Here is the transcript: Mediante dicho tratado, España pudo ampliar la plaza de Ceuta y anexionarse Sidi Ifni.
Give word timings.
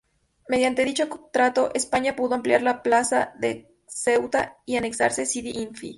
Mediante 0.47 0.83
dicho 0.83 1.07
tratado, 1.31 1.69
España 1.75 2.15
pudo 2.15 2.33
ampliar 2.33 2.63
la 2.63 2.81
plaza 2.81 3.35
de 3.37 3.71
Ceuta 3.87 4.57
y 4.65 4.77
anexionarse 4.77 5.27
Sidi 5.27 5.51
Ifni. 5.51 5.89